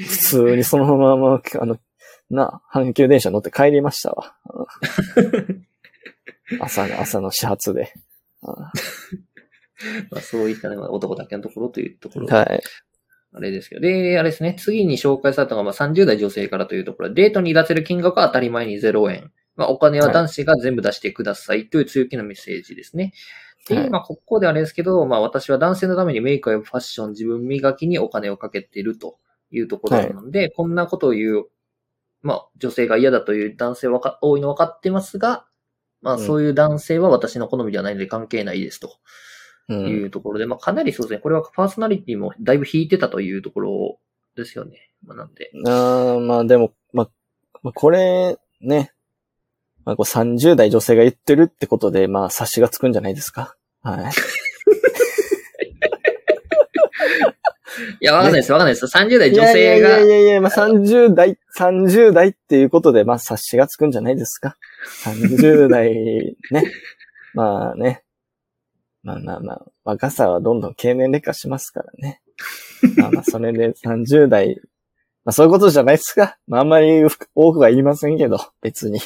[0.07, 1.77] 普通にそのまま、あの、
[2.31, 4.35] な、阪急電車乗って帰りましたわ。
[6.61, 7.93] 朝の、朝の始発で。
[10.11, 12.27] まあそういったね、男だけのところというところ。
[12.29, 12.63] はい。
[13.33, 13.81] あれですけど。
[13.83, 14.57] で、あれですね。
[14.59, 19.33] 次に紹介されたのが、まあ、30代女性からというところで、デートに出せる金額は当たり前に0円。
[19.57, 23.13] まあ、お金は男子が全部出してくださいという強気のメッセージですね。
[23.69, 29.19] で、まあ、ここであれですけど、まあ、私は男性のためにメイクやファッション、自分磨きにお金をかけていると
[29.51, 31.47] いうところなので、はい、こんなことを言う、
[32.23, 35.45] まあ、女性が嫌だという男性は多いの分かってますが、
[36.01, 38.99] まあ、そういう男性は私の好みではないので関係ないですと。
[39.69, 43.99] いうところで、うん、まあかなりそうですね、これはパーソナリティもだいぶ引いてたというところ
[44.37, 44.91] ですよね。
[45.05, 45.51] まあなんで。
[45.67, 47.09] ああ、まあでも、ま
[47.65, 48.93] あ、これ、ね。
[49.85, 53.57] まあこう30代女性が言ってるってことで、まあ察しがつくんじゃないですか？
[53.83, 54.13] はい。
[58.01, 58.87] いや、わかんないです、わかんないです。
[58.87, 59.89] 30代女性が。
[59.89, 64.57] いやいやいやいや、まあ、30代、30代っていうことで、まあ、察しがつくんじゃないですか
[65.05, 65.95] ？30代、
[66.51, 66.73] ね。
[67.35, 68.03] まあね。
[69.03, 72.21] まあまあまあ、若さはどんどん経年劣化しますからね。
[72.97, 74.61] まあまあ、それで30代、
[75.25, 76.39] まあそういうことじゃないですか。
[76.47, 79.01] まああんまり多くは言いませんけど、別に。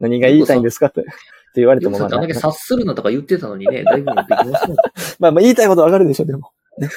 [0.00, 1.00] 何が言いたいんですかって。
[1.00, 1.10] って
[1.56, 2.08] 言われてもまあ。
[2.14, 4.76] あんだけ察するのとか言ってたのにね、だいぶできますね。
[5.18, 6.52] まあまあ言いたいことわかるでしょ、でも。
[6.78, 6.88] ね、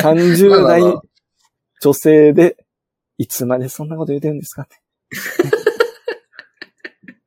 [0.00, 0.82] 30代
[1.80, 2.56] 女性で、
[3.18, 4.76] いつまでそんなこと言ってるんですかって。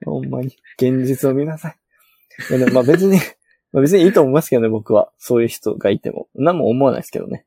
[0.05, 2.57] ほんまに、現実を見なさい。
[2.57, 3.19] いやまあ別に、
[3.71, 5.11] まあ、別にいいと思いますけどね、僕は。
[5.17, 6.27] そういう人がいても。
[6.35, 7.45] 何も思わないですけどね。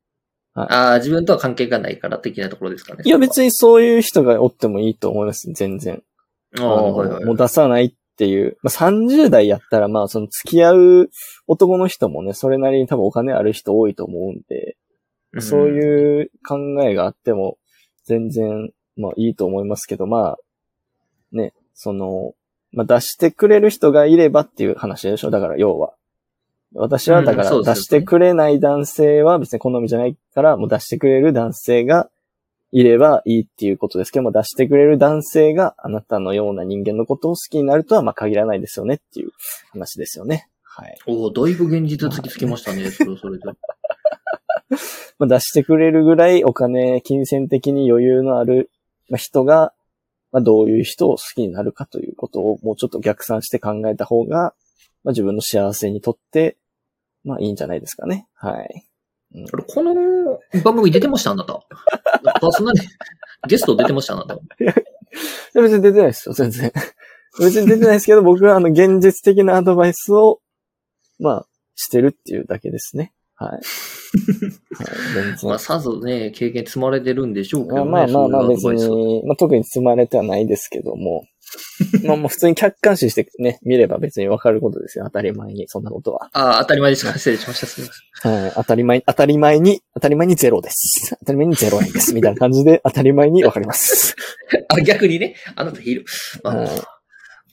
[0.54, 3.02] はい、ああ、自分とは関係がないから的なところですかね。
[3.04, 6.02] いや、別にそういう人がおってもいいと思います、全然。
[6.58, 8.58] ああ、はいはい、もう出さないっていう。
[8.62, 11.10] まあ、30代やったら、まあ、その付き合う
[11.46, 14.76] 男の人もね、それなりに多分お金ある人多いと思うんで。
[15.40, 17.56] そういう考えがあっても、
[18.04, 20.38] 全然、まあいいと思いますけど、まあ、
[21.32, 22.34] ね、その、
[22.72, 25.94] まあ出してくれる人がいればっていう話でしょだから要は。
[26.74, 32.10] 私はだから出してくれない男性は別に好みじゃないから、もう出してくれる男性が
[32.72, 39.30] いればいいっていうことですけども、出してくれる男性があなたのような人間のことを好きになるとはまあ限らないですよねっていう
[39.72, 40.48] 話ですよね。
[40.62, 40.96] はい。
[41.06, 43.44] おおだいぶ現実突きつけましたね、 それそれで。
[43.44, 43.54] ま
[45.24, 48.70] あ出してくれるぐらいお金、金銭的に余裕のある
[49.16, 49.74] 人が、
[50.32, 54.54] まあどういう人を好きになるかということをもうちょっと逆算して考えた方が、
[55.04, 56.56] まあ自分の幸せにとって、
[57.24, 58.26] まあいいんじゃないですかね。
[58.34, 58.88] はい。
[59.34, 61.54] うん、この番組出てましたあなた。
[62.40, 62.80] パーソナリ
[63.48, 64.34] ゲスト出てましたあなた。
[64.34, 64.38] い
[65.54, 66.72] や、別に出てないですよ、全然。
[67.40, 70.40] 別に出てないですけど、僕はあの、現実的なアドバイスを、
[71.18, 73.14] まあ、してるっていうだけですね。
[73.34, 73.50] はい。
[73.50, 73.60] はい、
[75.46, 77.90] まあ、さぞね、経験積まれてるんでしょうけどね。
[77.90, 81.24] まあまあまあ別に、まあ特に積まれてはないですけども、
[82.04, 85.04] まあもう普通に客観視してね、見れば別にわかることですよ。
[85.04, 86.30] 当たり前に、そんなことは。
[86.32, 87.12] ああ、当たり前ですか。
[87.12, 87.66] 失礼しました。
[87.66, 88.42] すみません。
[88.42, 88.52] はい。
[88.54, 91.16] 当たり前、当たり前に、当たり前にゼロです。
[91.20, 92.14] 当たり前にゼロ円です。
[92.14, 94.14] みたいな感じで当たり前にわかります。
[94.68, 96.04] あ、逆にね、あなたヒール。
[96.42, 96.70] まあ、はい、っ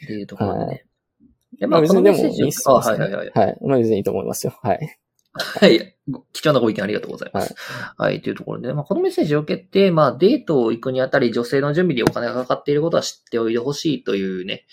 [0.08, 0.66] ていうところでね。
[0.66, 2.88] はい、まあ、別にでもいいっすよ、ね。
[2.88, 3.32] はいはいはい。
[3.34, 3.58] はい。
[3.62, 4.58] まあ別にいいと思いますよ。
[4.62, 5.00] はい。
[5.62, 5.96] はい。
[6.34, 7.54] 貴重なご意見ありがとうございます。
[7.98, 8.13] はい。
[8.13, 14.65] はい、というところで、まあ、このメッセージを受けて、まあ、デートを行くにあたり、女性の準備にお金がかかっていることは知っておいてほしいというね、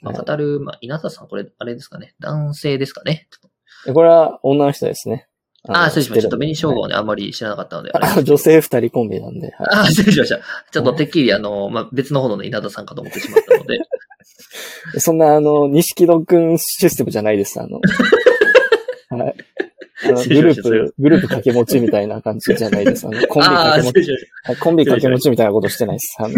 [0.00, 2.14] まあ、語る、まあ、稲田さん、これ、あれですかね。
[2.20, 3.28] 男性ですかね。
[3.92, 5.28] これは女の人ですね。
[5.68, 6.22] ああ、失礼しました。
[6.22, 7.90] ちょっと紅生姜をね、あんまり知らなかったので。
[7.92, 9.48] あ 女性二人コンビなんで。
[9.48, 10.40] はい、ああ、失礼しました。
[10.70, 13.80] ちょっと てっきり、あの、まあ、別の方の稲田さんかと思ってしまったので。
[14.98, 17.60] そんな、あの、錦戸くんシステムじゃないです。
[17.60, 17.80] あの。
[19.10, 19.34] はい。
[20.02, 23.06] グループ、グループ掛け持ちみたいな感じじゃないです。
[23.06, 24.60] あの、コンビ掛け持ち。
[24.60, 26.16] コンビ掛け持ちみたいなことしてないです。
[26.20, 26.34] あの、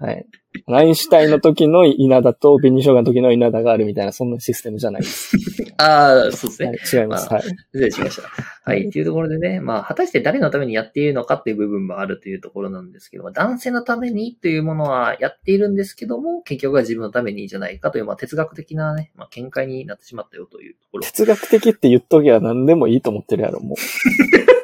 [0.00, 0.26] はい。
[0.70, 5.36] アインシュタインの時の稲田と紅生姜の時の稲田があるみたいな、そんなシステムじゃないです。
[5.78, 7.02] ああ、そうですね、はい。
[7.02, 7.32] 違います。
[7.32, 7.42] はい。
[7.42, 8.28] 失礼しました。
[8.64, 8.88] はい。
[8.88, 21.04] っていうところでね、まあ、果たして誰のためにやっているのかっていう部分もあるというところなんですけども、男性のためにというものはやっているんですけども、結局は自分のためにじゃないかという、まあ、哲学的なね、まあ、見解になってしまったよというところ。
[21.04, 23.76] 哲学的って言っときゃ何でもいいと思ってるやろ、もう。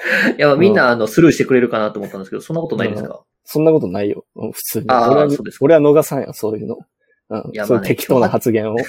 [0.38, 3.22] いや、みんな、あの、スルーしてくれるかなと思ったんですけど、そんなことないですか？
[3.44, 4.24] そんなことないよ。
[4.34, 4.86] 普通に。
[4.88, 5.28] あ俺は
[5.60, 6.78] 俺は逃さんよ、そういうの。
[7.30, 7.50] うん。
[7.52, 8.74] いやそういう適当な発言を。
[8.74, 8.82] ま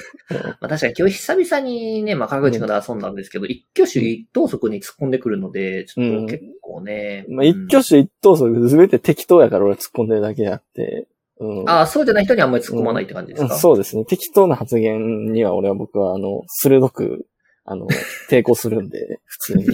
[0.62, 7.26] あ確かに今日久々にね、まあ川口君で遊んだんですけど、一挙手一投足に突っ込んでくるので、ちょっと結構ね。
[7.30, 11.08] まあ一挙手一投足すべて適当やから俺突っ込んでるだけであって、
[11.40, 14.06] うん、ああ、そうじゃない人にあんまり突っ込まないって感じですか、そうですね。
[14.06, 17.26] 適当な発言には俺は僕はあの、鋭く
[17.72, 17.88] あの、
[18.30, 19.66] 抵抗するんで、 普通に。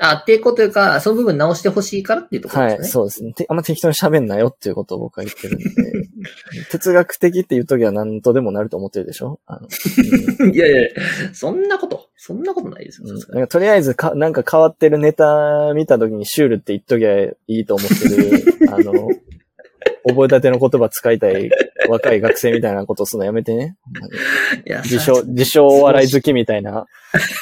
[0.00, 2.78] あ、抵抗というか、その部分直してほしいからっていうところですね。
[2.80, 3.34] はい、そうですね。
[3.48, 5.64] あんま適当に喋んなよっていうことを僕は言ってるんで、
[6.72, 9.38] 哲学的っていう時は何とでもなると思ってるでしょ？
[9.46, 9.68] あの、
[10.40, 10.88] うん、いやいや
[11.32, 13.08] そんなこと、そんなことないですよ。
[13.08, 19.08] うん、なんかとりあえずか、なんか変わってるネタ見た時にシュールって言っときゃいいと思ってる、 あの、
[20.08, 21.50] 覚えたての言葉使いたい
[21.88, 23.76] 若い学生みたいなことするのやめてね。
[24.84, 26.86] 自称、自称お笑い好きみたいな、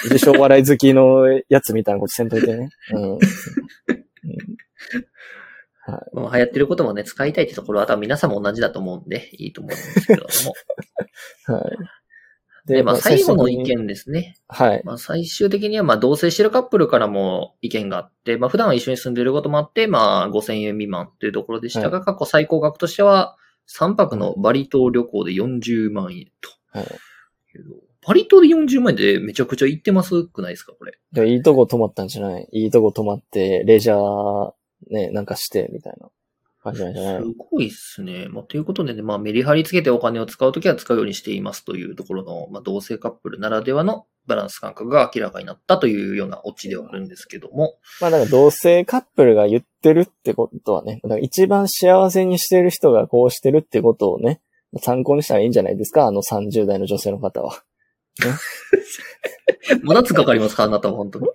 [0.05, 2.71] 自称お笑い好きのやつみたいなことせんといてね。
[2.93, 3.19] うん。
[5.83, 10.55] はい、もう流行ってることもね、使いたいってところは多分皆さんも同じだと思うんで、いいと思うんですけども。
[11.57, 12.00] はい。
[12.67, 14.37] で、まあ最後の意見ですね。
[14.49, 14.83] はい。
[14.85, 23.37] まあ最終的にはまあ同棲してるカップルからも意見があって、まあ普段は一緒に住んでることもあって、まあ5000円未満というところでしたが、はい、過去最高額としては
[23.69, 26.51] 3泊のバリ島旅行で40万円と。
[26.79, 26.87] はい。
[28.07, 31.29] バリ島で40万円でめちゃくちゃ行ってますくないですかこれ？
[31.31, 32.49] いいとこ泊まったんじゃない？
[32.53, 34.53] いいとこ泊まって、レジャー
[34.89, 36.09] ね、なんかして、みたいな。
[36.63, 38.29] 感じなんじゃないすごいっすね。
[38.29, 47.75] まあ、ということでね、まあ、メリハリつけてお金を使うときは使うようにしていますというところの、まあ、同性カップルならではのバランス感覚が明らかになったというようなオチではあるんですけども。
[48.01, 54.41] まあ、だから同性カップルが言ってるってことはね、だから一番幸せにしてる人がこうしてるってことをね、
[54.81, 56.07] 参考にしたらいいんじゃないですか？
[56.07, 57.65] あの30代の女性の方は。
[59.83, 61.29] まだつかかりますかあなたは本当に。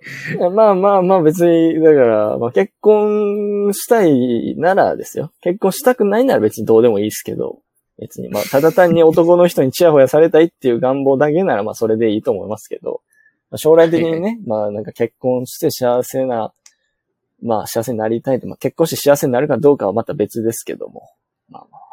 [0.54, 5.32] まあまあまあ別に、だから、まあ結婚したいならですよ。
[5.40, 7.60] 結婚したくないなら別にどうでもいいですけど、
[7.98, 13.00] 別に、まあただ単に男の人にチヤホヤされたいっていう願望だけならまあそれでいいと思いますけど、
[13.54, 16.52] 将来的にね、 まあなんか結婚して幸せな、
[17.42, 21.10] まあ幸せになりたいと、まあ結婚して幸せになるかどうかはまた別ですけども、
[21.48, 21.85] まあまあ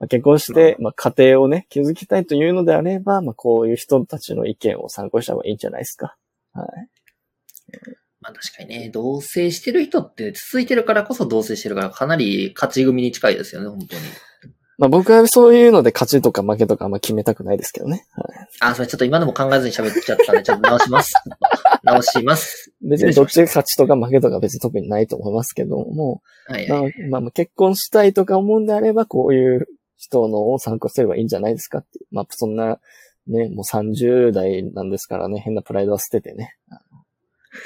[0.00, 6.16] まあ、結婚して、まあ、家庭をね、築きたいというのであれば、まあ、こういう人たちの意見を参考にした方がいいんじゃないですか。
[6.52, 6.66] はい。
[8.20, 14.02] まあ、確かにね、同棲してる人って続いてるからこそ同棲してるからかなり勝ち組に近いですよね、本当に。
[14.78, 18.06] まあ僕はそういうので勝ちとか負けとかあんま決めたくないですけどね。
[18.12, 21.14] はい、あ、それちょっと今でも考えずに喋っちゃったんで、ちょっと直します。
[21.82, 22.72] 直します。
[22.80, 26.94] 別にどっちが勝ちとか負けとか別に特にないと思いますけども、はい、はい。
[27.10, 29.66] まあ、まあ、結婚したいとか思うんであれば、こういう
[29.98, 32.06] 人のを参考すればいいんじゃないですかっていう。
[32.12, 32.80] まあ、そんな、
[33.26, 36.56] ね、もう30代なんですからね、変なプライドは捨ててね。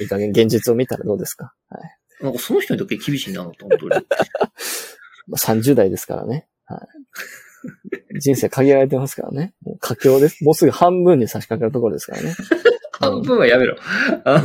[0.00, 1.54] いい加減現実を見たらどうですか？
[1.68, 2.24] はい。
[2.24, 3.78] なんかその人にとって厳しいな、本当に。
[3.88, 3.96] ま
[5.34, 6.48] あ、30代ですからね。
[6.64, 6.78] は
[8.12, 8.18] い。
[8.18, 9.54] 人生限られてますからね。
[9.62, 10.42] もう佳境です。
[10.44, 12.34] もうすぐ半分に差し掛かるところですからね。
[12.92, 13.76] 半分はやめろ。
[14.24, 14.42] あ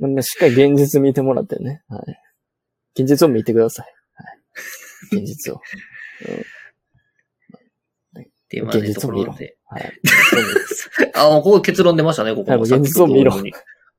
[0.00, 0.12] うん。
[0.12, 1.82] まあしっかり現実見てもらってね。
[1.88, 2.02] はい。
[2.94, 3.86] 現実を見てください。
[4.14, 4.24] は
[5.12, 5.22] い。
[5.22, 5.60] 現実を。
[8.50, 9.56] っていうまあね現実を見ろところで。
[9.66, 9.92] はい。
[11.14, 13.32] あ、もうここ結論出ましたね、ここ現実を見ろ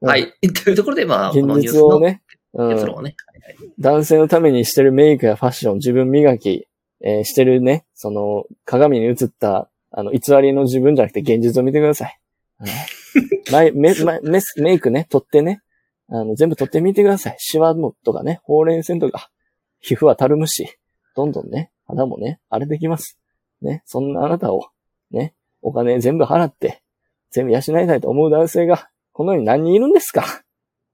[0.01, 0.33] はい。
[0.41, 2.21] というところで、まあ、現実をね。
[2.53, 2.69] うん。
[2.73, 3.15] 結論をね。
[3.79, 6.67] 男性のためにしてるメイクやファッション、自分磨き、
[7.01, 12.19] えーしてるね、その、鏡に映った、あの、偽りの自分じゃなくて現実を見てください。
[13.51, 15.61] は いメメメメメイクね、取ってね、
[16.09, 17.35] あの、全部取ってみてください。
[17.39, 19.29] シワもとかね、ほうれん線とか、
[19.79, 20.67] 皮膚はたるむし、
[21.15, 23.20] どんどんね、肌もね、荒れてきます。
[23.61, 24.67] ね、そんなあなたを、
[25.11, 26.81] ね、お金全部払って、
[27.29, 30.43] 全部養いたいと思う男性が、この世に何人いるんですか？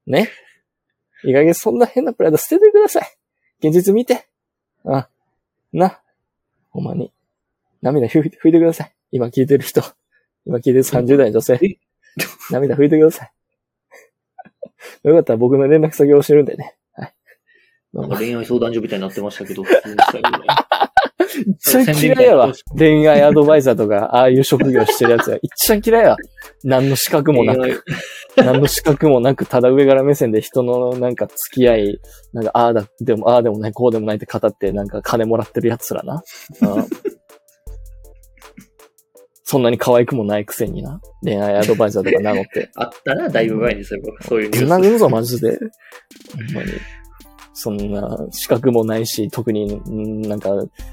[0.06, 0.30] ね？
[1.24, 3.16] いい加減そんな変なプライド捨ててください。
[3.60, 4.28] 現実見て。
[4.84, 5.08] あ、
[5.72, 6.00] な、
[6.70, 7.12] ほんまに。
[7.82, 8.92] 涙拭いて拭いてください。
[9.10, 9.82] 今聞いてる人。
[10.46, 11.78] 今聞いてる30代の女性。
[12.50, 13.32] 涙拭いてください。
[15.02, 16.76] よかったら僕の連絡先を教えるんでね。
[16.92, 17.14] はい。
[17.92, 19.64] なんか恋愛相談所みたいになってましたけど、
[21.60, 22.52] 普通にしたけどね一番嫌いやわ。
[22.76, 25.38] 恋愛アドバイザーとか、 ああいう職業してるやつは。
[25.42, 26.16] 一番嫌いやわ。
[26.64, 27.84] 何の資格もなく、
[28.36, 32.00] 何の資格もなく、ただ上から目線で人のなんか付き合い、
[32.32, 36.22] なんかああだ、でも、ああでもない、こうでもないって語って、なんか金もらってるやつらな。
[36.62, 36.86] うん
[39.50, 41.00] そんなに可愛くもないくせにな。
[41.22, 42.68] 恋愛アドバイザーとか名乗って。
[42.76, 45.48] あったな、だいぶ前にそういうそういうニュースぶん殴るぞ、マジで。
[45.48, 46.72] ほんまに。
[47.60, 50.50] そんな、資格もないし、特に、んなんか、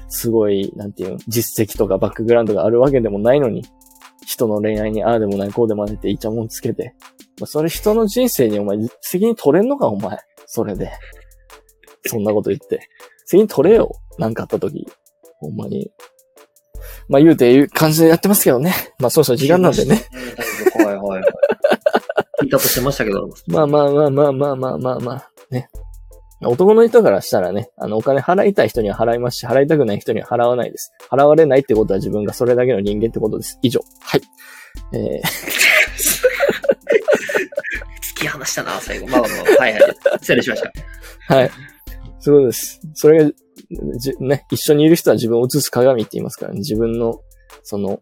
[0.08, 3.64] すごい、なんていうの、実績とかバックグラウンドがあるわけでもないのに、
[4.26, 6.96] 人の恋愛にああでもない、こうでもないってイチャモンつけて。
[7.38, 10.18] まあ、それ人の人生にお前、責任取れんのか、お前。
[10.46, 10.90] それで。
[12.06, 12.80] そんなこと言って。
[13.26, 13.92] 責任取れよ。
[14.18, 14.88] なんかあった時。
[15.38, 15.88] ほんまに。
[17.08, 18.74] まあ言うていう感じでやってますけどね。
[18.98, 20.02] まあそうそう時間なんでね。
[20.74, 21.22] はいはいはい。
[22.42, 23.28] 聞いたとしてましたけど。
[23.46, 25.70] まあまあまあまあまあまあまあまあ、ね。
[26.40, 30.92] 男の人からしたらね、あの、お金払いたい人には払いますし、払いたくない人には払わないです。
[31.10, 33.58] 払われないってことは自分がそれだけの人間ってことです。
[33.62, 33.80] 以上。
[34.00, 34.20] はい。
[34.92, 35.22] えー、
[38.16, 39.06] 突き放したな、最後。
[39.06, 39.82] まあまあまあ、はいはい。
[40.20, 41.34] 失礼しました。
[41.34, 41.50] はい。
[42.20, 42.80] そうです。
[42.94, 43.30] それが、
[43.98, 46.58] じね、一緒にいる人は自分を映す鏡って言いますからね。
[46.58, 47.20] 自分の、
[47.62, 48.00] その、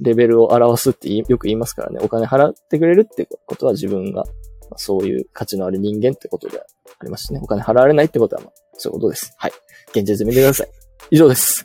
[0.00, 1.98] レベルを表すってよく言いますからね。
[2.02, 4.24] お金払ってくれるってことは自分が、
[4.70, 7.40] まあそういう価値のある人間ってことでありますしね。
[7.42, 9.34] お金払われないってことは、まあ、そういうことです。
[9.38, 9.52] はい。
[9.90, 10.68] 現実見てください。
[11.10, 11.64] 以上です。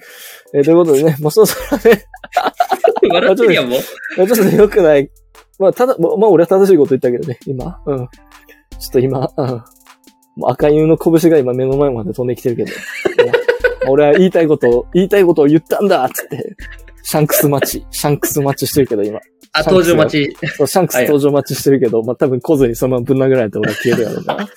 [0.54, 2.06] えーということでね、もうそろそろね、
[3.10, 3.80] 笑ってるやん、もう。
[4.18, 5.10] まあちょっとね、良くない。
[5.60, 7.80] まあ、ただ、まあ、まあ俺は正しいこと言ったけどね、今。
[7.86, 7.98] うん。
[7.98, 8.08] ちょ
[8.90, 9.48] っと今、うん。
[10.36, 12.72] もう赤犬の拳が今目の前まで飛んできてるけど。
[13.26, 13.32] ね
[13.88, 16.56] 俺は言いたいことを、言いたいことを言ったんだっつって、
[17.04, 19.20] シャンクス待ち、シャンクス待ちしてるけど今。
[19.54, 20.48] あ、登場待ち。
[20.56, 24.38] そう、シャンクス登場待ちしてるけど、まあ多分来ずにそのままぶん殴られて俺は消えるやろうな。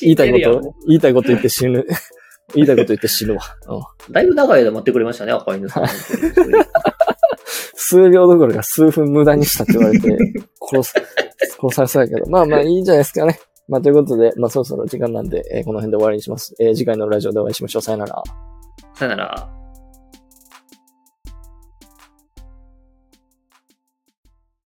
[0.00, 1.84] 言いたいこと、言いたいこと言って死ぬ。
[2.54, 3.40] 言いたいこと言って死ぬわ。
[3.68, 5.84] うんだいぶ長い間待ってくれましたね、赤犬さん。
[7.74, 10.16] 数秒どころか数分無駄にしたって言われて、
[10.60, 10.94] 殺す、
[11.60, 12.30] 殺されそうやけど。
[12.30, 13.38] まあまあいいんじゃないですかね。
[13.68, 16.54] まあということで、まあそろそろ時間なんで、えーこの辺で終わりにします。
[16.60, 17.82] えー次回のラジオでお会いしましょう。
[17.82, 18.22] さよなら。
[18.94, 19.65] さよなら。